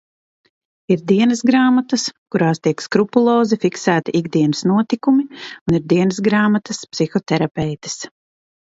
Ir 0.93 1.03
dienasgrāmatas, 1.11 2.05
kurās 2.35 2.63
tiek 2.69 2.83
skrupulozi 2.85 3.61
fiksēti 3.67 4.17
ikdienas 4.23 4.63
notikumi, 4.73 5.29
un 5.69 5.83
ir 5.83 5.87
dienasgrāmatas– 5.95 6.85
psihoterapeites. 6.97 8.05